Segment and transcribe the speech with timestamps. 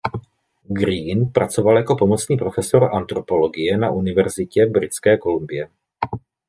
[0.63, 5.69] Green pracoval jako pomocný profesor antropologie na Univerzitě Britské Kolumbie.